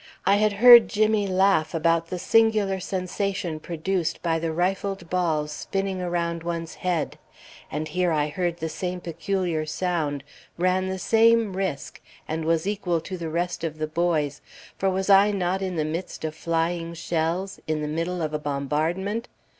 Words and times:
I 0.25 0.37
had 0.37 0.53
heard 0.53 0.87
Jimmy 0.89 1.27
laugh 1.27 1.75
about 1.75 2.07
the 2.07 2.17
singular 2.17 2.79
sensation 2.79 3.59
produced 3.59 4.19
by 4.23 4.39
the 4.39 4.51
rifled 4.51 5.11
balls 5.11 5.51
spinning 5.51 6.01
around 6.01 6.41
one's 6.41 6.73
head; 6.73 7.19
and 7.71 7.87
here 7.87 8.11
I 8.11 8.29
heard 8.29 8.57
the 8.57 8.67
same 8.67 8.99
peculiar 8.99 9.63
sound, 9.67 10.23
ran 10.57 10.87
the 10.89 10.97
same 10.97 11.55
risk, 11.55 12.01
and 12.27 12.45
was 12.45 12.65
equal 12.65 12.99
to 13.01 13.15
the 13.15 13.29
rest 13.29 13.63
of 13.63 13.77
the 13.77 13.85
boys, 13.85 14.41
for 14.75 14.89
was 14.89 15.07
I 15.11 15.29
not 15.29 15.61
in 15.61 15.75
the 15.75 15.85
midst 15.85 16.25
of 16.25 16.33
flying 16.33 16.95
shells, 16.95 17.59
in 17.67 17.83
the 17.83 17.87
middle 17.87 18.23
of 18.23 18.33
a 18.33 18.39
bombardment? 18.39 19.27